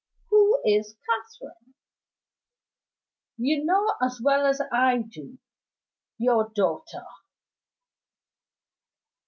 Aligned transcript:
"Who 0.31 0.59
is 0.65 0.95
Catherine?" 1.07 1.75
"You 3.37 3.63
know 3.63 3.93
as 4.01 4.19
well 4.19 4.47
as 4.47 4.59
I 4.71 4.97
do 5.07 5.37
your 6.17 6.49
daughter." 6.55 7.05